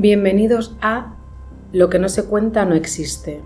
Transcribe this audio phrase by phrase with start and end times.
[0.00, 1.16] Bienvenidos a
[1.72, 3.40] Lo que no se cuenta no existe.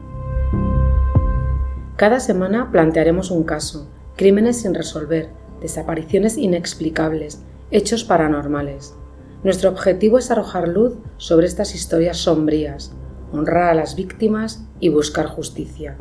[1.97, 5.31] Cada semana plantearemos un caso, crímenes sin resolver,
[5.63, 8.95] desapariciones inexplicables, hechos paranormales.
[9.43, 12.93] Nuestro objetivo es arrojar luz sobre estas historias sombrías,
[13.33, 15.97] honrar a las víctimas y buscar justicia.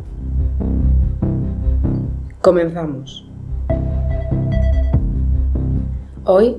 [2.41, 3.25] Comenzamos.
[6.25, 6.57] Hoy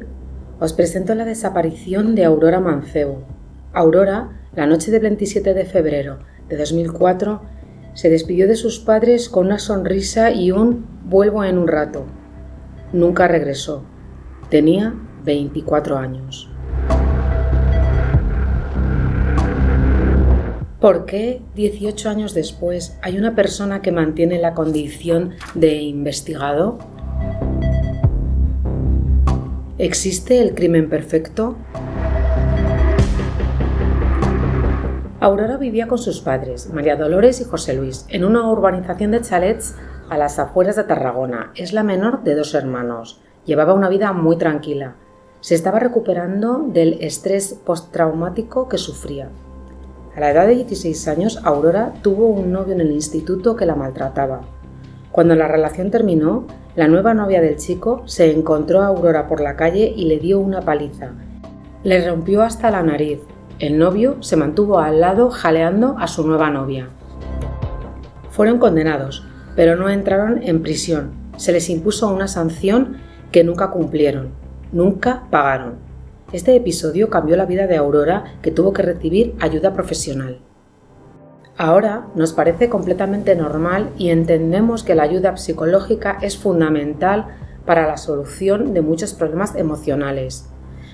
[0.61, 3.27] os presento la desaparición de Aurora Mancebo,
[3.75, 6.18] Aurora, la noche del 27 de febrero
[6.49, 7.40] de 2004,
[7.95, 12.04] se despidió de sus padres con una sonrisa y un vuelvo en un rato.
[12.93, 13.82] Nunca regresó.
[14.50, 16.50] Tenía 24 años.
[20.79, 26.79] ¿Por qué 18 años después hay una persona que mantiene la condición de investigado?
[29.79, 31.57] ¿Existe el crimen perfecto?
[35.23, 39.77] Aurora vivía con sus padres, María Dolores y José Luis, en una urbanización de chalets
[40.11, 41.53] a las afueras de Tarragona.
[41.55, 43.23] Es la menor de dos hermanos.
[43.45, 44.97] Llevaba una vida muy tranquila.
[45.39, 49.28] Se estaba recuperando del estrés postraumático que sufría.
[50.17, 53.77] A la edad de 16 años, Aurora tuvo un novio en el instituto que la
[53.77, 54.41] maltrataba.
[55.12, 59.55] Cuando la relación terminó, la nueva novia del chico se encontró a Aurora por la
[59.55, 61.12] calle y le dio una paliza.
[61.84, 63.20] Le rompió hasta la nariz,
[63.63, 66.89] el novio se mantuvo al lado jaleando a su nueva novia.
[68.31, 69.25] Fueron condenados,
[69.55, 71.13] pero no entraron en prisión.
[71.37, 72.97] Se les impuso una sanción
[73.31, 74.31] que nunca cumplieron,
[74.73, 75.75] nunca pagaron.
[76.33, 80.41] Este episodio cambió la vida de Aurora, que tuvo que recibir ayuda profesional.
[81.57, 87.29] Ahora nos parece completamente normal y entendemos que la ayuda psicológica es fundamental
[87.65, 90.52] para la solución de muchos problemas emocionales.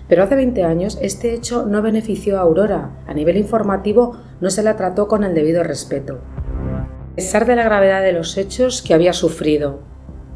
[0.08, 2.90] Pero hace 20 años este hecho no benefició a Aurora.
[3.06, 6.18] A nivel informativo no se la trató con el debido respeto.
[7.12, 9.80] A pesar de la gravedad de los hechos que había sufrido.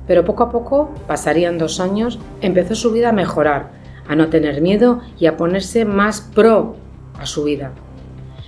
[0.07, 3.71] Pero poco a poco, pasarían dos años, empezó su vida a mejorar,
[4.09, 6.75] a no tener miedo y a ponerse más pro
[7.19, 7.73] a su vida.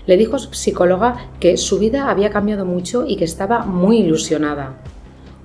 [0.06, 4.74] Le dijo su psicóloga que su vida había cambiado mucho y que estaba muy ilusionada.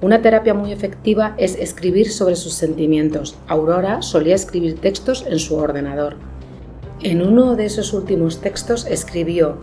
[0.01, 3.35] Una terapia muy efectiva es escribir sobre sus sentimientos.
[3.47, 6.15] Aurora solía escribir textos en su ordenador.
[7.01, 9.57] En uno de esos últimos textos escribió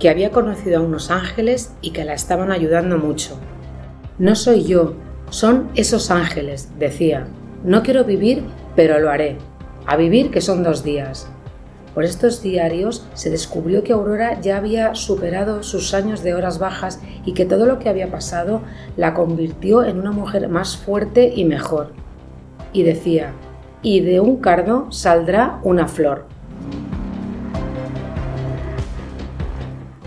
[0.00, 3.38] que había conocido a unos ángeles y que la estaban ayudando mucho.
[4.18, 4.94] No soy yo,
[5.30, 7.28] son esos ángeles, decía.
[7.62, 8.42] No quiero vivir,
[8.74, 9.38] pero lo haré.
[9.86, 11.28] A vivir que son dos días.
[11.98, 17.00] Por estos diarios se descubrió que Aurora ya había superado sus años de horas bajas
[17.24, 18.62] y que todo lo que había pasado
[18.96, 21.90] la convirtió en una mujer más fuerte y mejor.
[22.72, 23.32] Y decía,
[23.82, 26.26] y de un cardo saldrá una flor.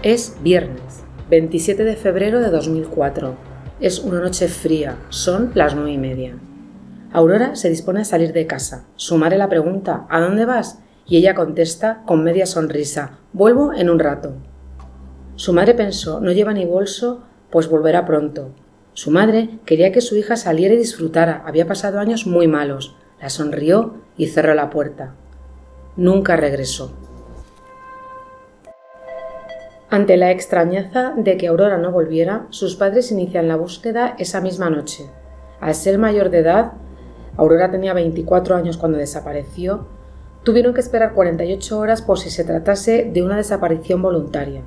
[0.01, 3.35] Es viernes, 27 de febrero de 2004.
[3.81, 6.37] Es una noche fría, son las nueve y media.
[7.11, 8.85] Aurora se dispone a salir de casa.
[8.95, 10.79] Su madre la pregunta, ¿a dónde vas?
[11.05, 14.33] Y ella contesta con media sonrisa, vuelvo en un rato.
[15.35, 18.51] Su madre pensó, no lleva ni bolso, pues volverá pronto.
[18.93, 22.95] Su madre quería que su hija saliera y disfrutara, había pasado años muy malos.
[23.21, 25.15] La sonrió y cerró la puerta.
[25.95, 26.93] Nunca regresó.
[29.89, 34.69] Ante la extrañeza de que Aurora no volviera, sus padres inician la búsqueda esa misma
[34.69, 35.09] noche.
[35.59, 36.71] Al ser mayor de edad,
[37.35, 39.87] Aurora tenía 24 años cuando desapareció,
[40.43, 44.63] Tuvieron que esperar 48 horas por si se tratase de una desaparición voluntaria.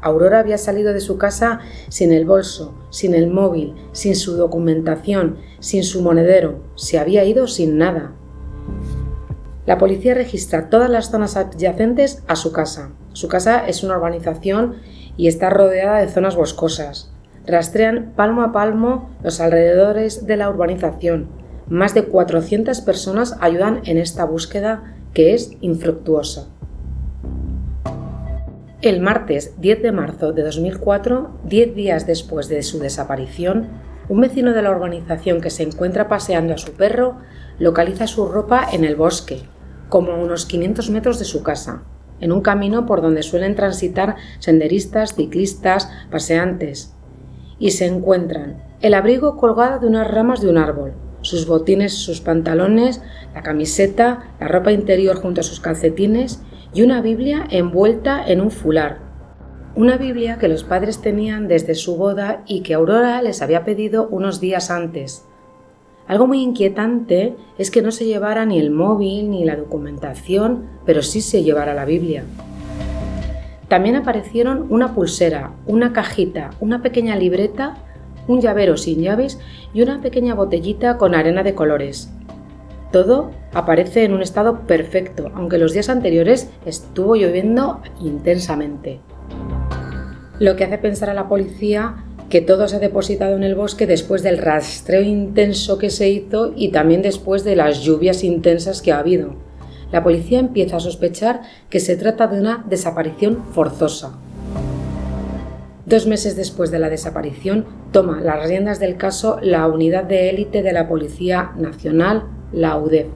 [0.00, 5.38] Aurora había salido de su casa sin el bolso, sin el móvil, sin su documentación,
[5.60, 6.60] sin su monedero.
[6.74, 8.12] Se había ido sin nada.
[9.64, 12.90] La policía registra todas las zonas adyacentes a su casa.
[13.12, 14.76] Su casa es una urbanización
[15.16, 17.12] y está rodeada de zonas boscosas.
[17.46, 21.28] Rastrean palmo a palmo los alrededores de la urbanización.
[21.68, 26.50] Más de 400 personas ayudan en esta búsqueda que es infructuosa.
[28.82, 33.66] El martes 10 de marzo de 2004, diez días después de su desaparición,
[34.10, 37.16] un vecino de la urbanización que se encuentra paseando a su perro
[37.58, 39.40] localiza su ropa en el bosque,
[39.88, 41.84] como a unos 500 metros de su casa,
[42.20, 46.94] en un camino por donde suelen transitar senderistas, ciclistas, paseantes,
[47.58, 50.92] y se encuentran el abrigo colgado de unas ramas de un árbol,
[51.26, 53.02] sus botines, sus pantalones,
[53.34, 56.42] la camiseta, la ropa interior junto a sus calcetines
[56.72, 58.98] y una Biblia envuelta en un fular.
[59.74, 64.08] Una Biblia que los padres tenían desde su boda y que Aurora les había pedido
[64.08, 65.26] unos días antes.
[66.06, 71.02] Algo muy inquietante es que no se llevara ni el móvil ni la documentación, pero
[71.02, 72.24] sí se llevara la Biblia.
[73.68, 77.76] También aparecieron una pulsera, una cajita, una pequeña libreta,
[78.28, 79.38] un llavero sin llaves
[79.72, 82.10] y una pequeña botellita con arena de colores.
[82.92, 89.00] Todo aparece en un estado perfecto, aunque los días anteriores estuvo lloviendo intensamente.
[90.38, 93.86] Lo que hace pensar a la policía que todo se ha depositado en el bosque
[93.86, 98.92] después del rastreo intenso que se hizo y también después de las lluvias intensas que
[98.92, 99.34] ha habido.
[99.92, 104.18] La policía empieza a sospechar que se trata de una desaparición forzosa.
[105.86, 110.64] Dos meses después de la desaparición, toma las riendas del caso la unidad de élite
[110.64, 113.06] de la Policía Nacional, la UDEF.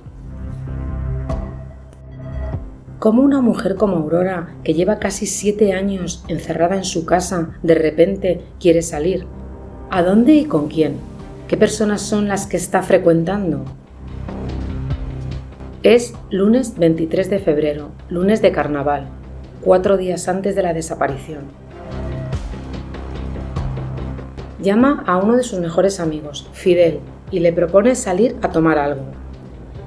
[3.00, 7.75] ¿Cómo una mujer como Aurora, que lleva casi siete años encerrada en su casa, de
[7.75, 9.26] repente quiere salir?
[9.90, 10.94] ¿A dónde y con quién?
[11.49, 13.64] ¿Qué personas son las que está frecuentando?
[15.82, 19.08] Es lunes 23 de febrero, lunes de carnaval,
[19.61, 21.69] cuatro días antes de la desaparición.
[24.62, 29.04] Llama a uno de sus mejores amigos, Fidel, y le propone salir a tomar algo.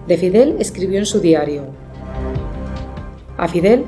[0.07, 1.63] De Fidel escribió en su diario,
[3.37, 3.85] a Fidel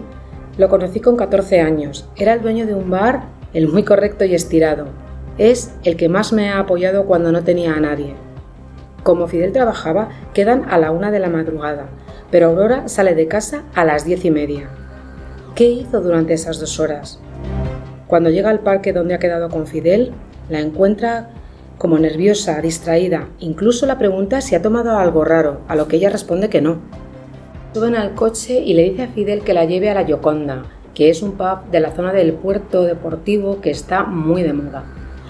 [0.58, 2.10] lo conocí con 14 años.
[2.16, 4.88] Era el dueño de un bar, el muy correcto y estirado.
[5.38, 8.16] Es el que más me ha apoyado cuando no tenía a nadie.
[9.04, 11.86] Como Fidel trabajaba, quedan a la una de la madrugada,
[12.32, 14.68] pero Aurora sale de casa a las diez y media.
[15.54, 17.20] ¿Qué hizo durante esas dos horas?
[18.08, 20.12] Cuando llega al parque donde ha quedado con Fidel,
[20.50, 21.30] la encuentra
[21.78, 23.28] como nerviosa, distraída.
[23.40, 26.80] Incluso la pregunta si ha tomado algo raro, a lo que ella responde que no.
[27.74, 30.64] Suben al coche y le dice a Fidel que la lleve a la Yoconda,
[30.94, 34.86] que es un pub de la zona del puerto deportivo que está muy de moda.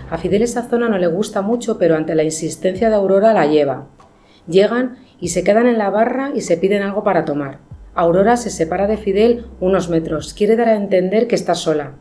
[0.10, 3.48] A Fidel esa zona no le gusta mucho, pero ante la insistencia de Aurora la
[3.48, 3.88] lleva.
[4.48, 7.58] Llegan y se quedan en la barra y se piden algo para tomar.
[7.96, 11.94] Aurora se separa de Fidel unos metros, quiere dar a entender que está sola.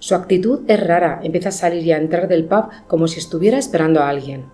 [0.00, 3.58] Su actitud es rara, empieza a salir y a entrar del pub como si estuviera
[3.58, 4.46] esperando a alguien.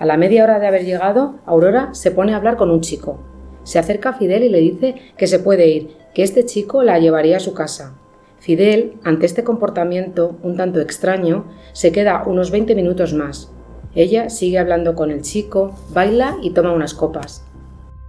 [0.00, 3.20] A la media hora de haber llegado, Aurora se pone a hablar con un chico.
[3.62, 6.98] Se acerca a Fidel y le dice que se puede ir, que este chico la
[6.98, 7.94] llevaría a su casa.
[8.40, 13.52] Fidel, ante este comportamiento un tanto extraño, se queda unos 20 minutos más.
[13.94, 17.44] Ella sigue hablando con el chico, baila y toma unas copas.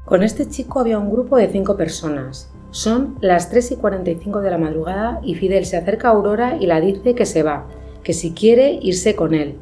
[0.04, 2.52] Con este chico había un grupo de cinco personas.
[2.72, 6.68] Son las 3 y 45 de la madrugada y Fidel se acerca a Aurora y
[6.68, 7.68] la dice que se va,
[8.02, 9.58] que si quiere irse con él.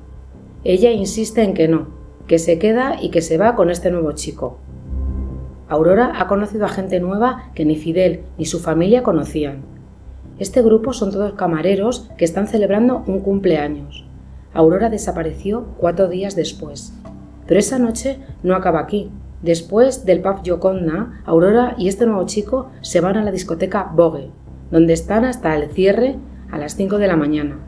[0.64, 1.88] Ella insiste en que no,
[2.28, 4.60] que se queda y que se va con este nuevo chico.
[5.68, 9.64] Aurora ha conocido a gente nueva que ni Fidel ni su familia conocían.
[10.38, 14.06] Este grupo son todos camareros que están celebrando un cumpleaños.
[14.54, 16.94] Aurora desapareció cuatro días después.
[17.48, 19.10] Pero esa noche no acaba aquí.
[19.42, 24.32] Después del pub Yoconda, Aurora y este nuevo chico se van a la discoteca Vogue,
[24.70, 26.18] donde están hasta el cierre
[26.52, 27.60] a las 5 de la mañana.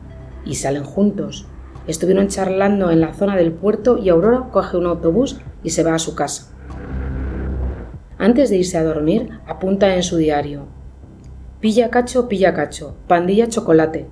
[0.44, 1.46] Y salen juntos.
[1.86, 5.94] Estuvieron charlando en la zona del puerto y Aurora coge un autobús y se va
[5.94, 6.52] a su casa.
[8.18, 10.66] Antes de irse a dormir, apunta en su diario.
[11.60, 14.08] Pilla cacho, pilla cacho, pandilla chocolate.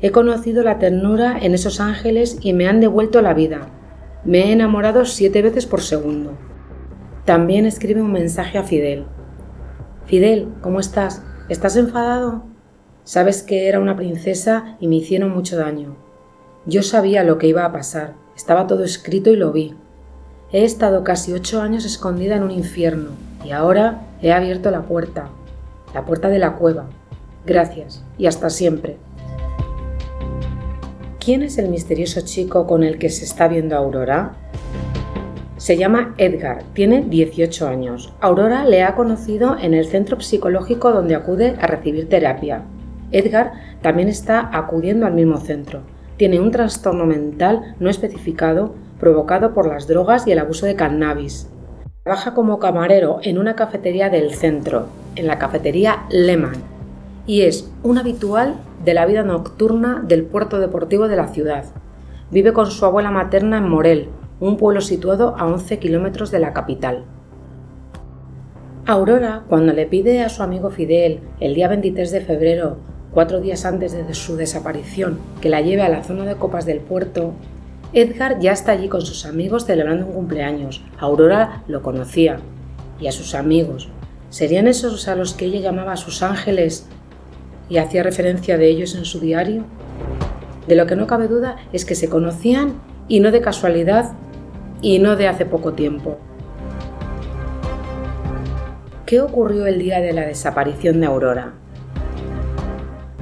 [0.00, 3.68] He conocido la ternura en esos ángeles y me han devuelto la vida.
[4.26, 6.32] Me he enamorado siete veces por segundo.
[7.24, 9.06] También escribe un mensaje a Fidel.
[10.06, 11.22] Fidel, ¿cómo estás?
[11.48, 12.42] ¿Estás enfadado?
[13.04, 15.96] Sabes que era una princesa y me hicieron mucho daño.
[16.64, 18.14] Yo sabía lo que iba a pasar.
[18.34, 19.76] Estaba todo escrito y lo vi.
[20.50, 23.10] He estado casi ocho años escondida en un infierno
[23.44, 25.28] y ahora he abierto la puerta,
[25.94, 26.86] la puerta de la cueva.
[27.46, 28.96] Gracias y hasta siempre.
[31.26, 34.36] ¿Quién es el misterioso chico con el que se está viendo Aurora?
[35.56, 38.12] Se llama Edgar, tiene 18 años.
[38.20, 42.62] Aurora le ha conocido en el centro psicológico donde acude a recibir terapia.
[43.10, 45.80] Edgar también está acudiendo al mismo centro.
[46.16, 51.48] Tiene un trastorno mental no especificado provocado por las drogas y el abuso de cannabis.
[52.04, 56.62] Trabaja como camarero en una cafetería del centro, en la cafetería Lehman,
[57.26, 58.54] y es un habitual
[58.84, 61.64] de la vida nocturna del puerto deportivo de la ciudad.
[62.30, 64.08] Vive con su abuela materna en Morel,
[64.40, 67.04] un pueblo situado a 11 kilómetros de la capital.
[68.84, 72.76] Aurora, cuando le pide a su amigo Fidel el día 23 de febrero,
[73.12, 76.80] cuatro días antes de su desaparición, que la lleve a la zona de copas del
[76.80, 77.32] puerto,
[77.92, 80.84] Edgar ya está allí con sus amigos celebrando un cumpleaños.
[80.98, 82.40] Aurora lo conocía.
[83.00, 83.88] Y a sus amigos.
[84.28, 86.88] ¿Serían esos a los que ella llamaba sus ángeles
[87.68, 89.64] y hacía referencia de ellos en su diario?
[90.66, 92.74] De lo que no cabe duda es que se conocían
[93.08, 94.12] y no de casualidad
[94.82, 96.18] y no de hace poco tiempo.
[99.06, 101.52] ¿Qué ocurrió el día de la desaparición de Aurora?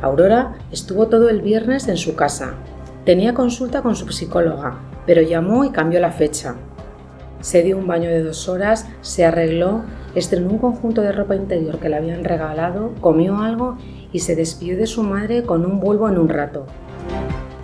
[0.01, 2.55] Aurora estuvo todo el viernes en su casa.
[3.05, 6.55] Tenía consulta con su psicóloga, pero llamó y cambió la fecha.
[7.41, 9.83] Se dio un baño de dos horas, se arregló,
[10.15, 13.77] estrenó un conjunto de ropa interior que le habían regalado, comió algo
[14.15, 16.67] y se despidió de su madre con un vuelvo en un rato.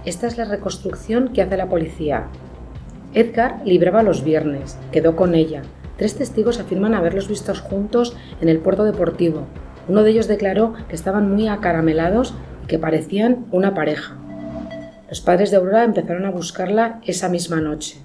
[0.05, 2.27] Esta es la reconstrucción que hace la policía.
[3.15, 5.63] Edgar libraba los viernes, quedó con ella.
[5.97, 9.47] Tres testigos afirman haberlos vistos juntos en el puerto deportivo.
[9.89, 14.17] Uno de ellos declaró que estaban muy acaramelados y que parecían una pareja.
[15.09, 17.99] Los padres de Aurora empezaron a buscarla esa misma noche.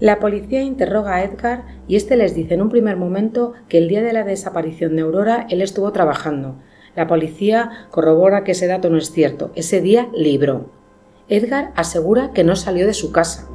[0.00, 3.88] La policía interroga a Edgar y este les dice en un primer momento que el
[3.88, 6.54] día de la desaparición de Aurora él estuvo trabajando.
[6.94, 9.50] La policía corrobora que ese dato no es cierto.
[9.56, 10.70] Ese día libró.
[11.28, 13.48] Edgar asegura que no salió de su casa.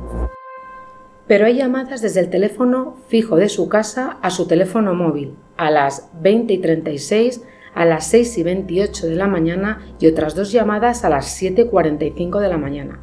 [1.27, 5.71] Pero hay llamadas desde el teléfono fijo de su casa a su teléfono móvil a
[5.71, 7.41] las 20 y 36,
[7.73, 12.39] a las 6 y 28 de la mañana y otras dos llamadas a las 7.45
[12.39, 12.99] de la mañana.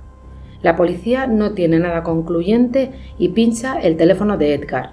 [0.62, 4.90] La policía no tiene nada concluyente y pincha el teléfono de Edgar.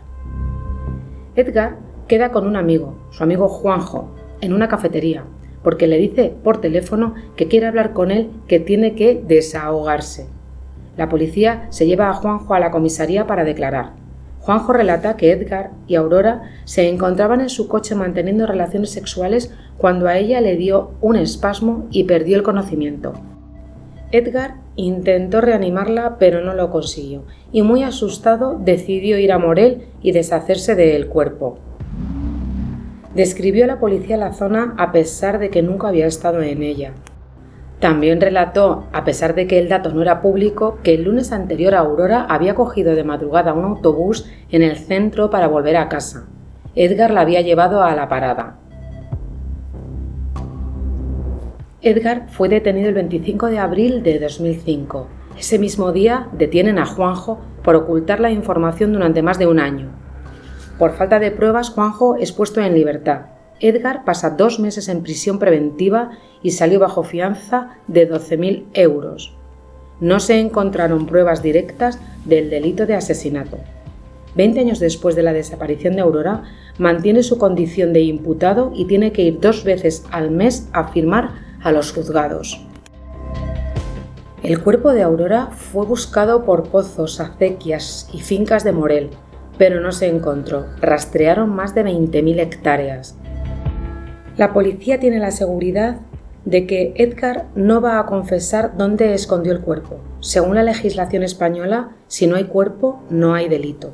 [1.36, 4.10] Edgar queda con un amigo, su amigo Juanjo,
[4.40, 5.26] en una cafetería,
[5.64, 10.28] porque le dice por teléfono que quiere hablar con él, que tiene que desahogarse.
[10.96, 13.92] La policía se lleva a Juanjo a la comisaría para declarar.
[14.40, 20.08] Juanjo relata que Edgar y Aurora se encontraban en su coche manteniendo relaciones sexuales cuando
[20.08, 23.14] a ella le dio un espasmo y perdió el conocimiento.
[24.12, 30.14] Edgar intentó reanimarla pero no lo consiguió y muy asustado decidió ir a Morel y
[30.14, 31.60] deshacerse del cuerpo.
[33.14, 36.94] Describió a la policía la zona a pesar de que nunca había estado en ella.
[37.80, 41.76] También relató, a pesar de que el dato no era público, que el lunes anterior
[41.76, 46.28] Aurora había cogido de madrugada un autobús en el centro para volver a casa.
[46.76, 48.58] Edgar la había llevado a la parada.
[51.84, 55.08] Edgar fue detenido el 25 de abril de 2005.
[55.38, 59.92] Ese mismo día detienen a Juanjo por ocultar la información durante más de un año.
[60.80, 63.28] Por falta de pruebas, Juanjo es puesto en libertad.
[63.60, 69.36] Edgar pasa dos meses en prisión preventiva y salió bajo fianza de 12.000 euros.
[70.00, 73.58] No se encontraron pruebas directas del delito de asesinato.
[74.34, 76.44] Veinte años después de la desaparición de Aurora,
[76.80, 81.47] mantiene su condición de imputado y tiene que ir dos veces al mes a firmar
[81.62, 82.66] a los juzgados.
[84.44, 89.10] El cuerpo de Aurora fue buscado por pozos, acequias y fincas de Morel,
[89.58, 90.68] pero no se encontró.
[90.80, 93.16] Rastrearon más de 20.000 hectáreas.
[94.38, 95.98] La policía tiene la seguridad
[96.46, 100.00] de que Edgar no va a confesar dónde escondió el cuerpo.
[100.22, 103.92] Según la legislación española, si no hay cuerpo, no hay delito.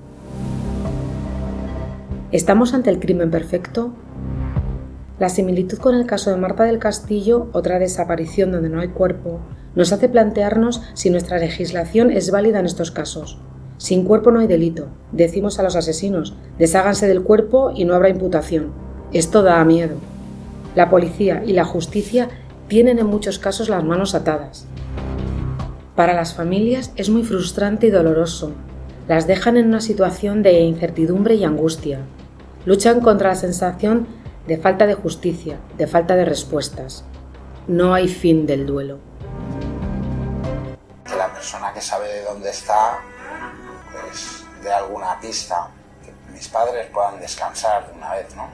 [2.32, 3.94] ¿Estamos ante el crimen perfecto?
[5.24, 9.40] La similitud con el caso de Marta del Castillo, otra desaparición donde no hay cuerpo,
[9.74, 13.38] nos hace plantearnos si nuestra legislación es válida en estos casos.
[13.78, 14.90] Sin cuerpo no hay delito.
[15.14, 18.74] Decimos a los asesinos, desháganse del cuerpo y no habrá imputación.
[19.14, 19.96] Esto da miedo.
[20.76, 22.28] La policía y la justicia
[22.68, 24.66] tienen en muchos casos las manos atadas.
[25.96, 28.52] Para las familias es muy frustrante y doloroso.
[29.08, 32.00] Las dejan en una situación de incertidumbre y angustia.
[32.66, 37.06] Luchan contra la sensación de falta de justicia, de falta de respuestas.
[37.68, 39.00] No hay fin del duelo.
[41.06, 43.00] Que la persona que sabe de dónde está,
[43.92, 45.70] pues de alguna pista,
[46.04, 48.50] que mis padres puedan descansar de una vez, ¿no?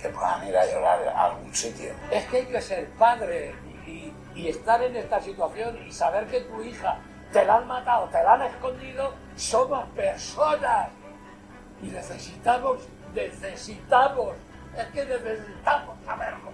[0.00, 1.92] que puedan ir a llorar a algún sitio.
[2.10, 3.54] Es que hay que ser padre
[3.86, 6.98] y, y estar en esta situación y saber que tu hija
[7.32, 10.88] te la han matado, te la han escondido, somos personas
[11.80, 12.78] y necesitamos,
[13.14, 14.34] necesitamos
[14.78, 16.52] es que necesitamos saberlo.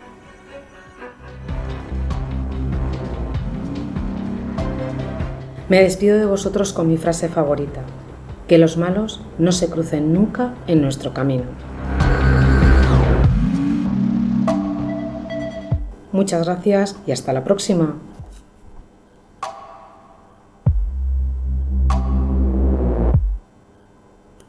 [5.69, 7.83] Me despido de vosotros con mi frase favorita,
[8.47, 11.45] que los malos no se crucen nunca en nuestro camino.
[16.11, 17.97] Muchas gracias y hasta la próxima.